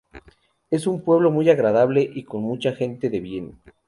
[0.71, 3.61] Es un pueblo muy agradable y con mucha gente de bien.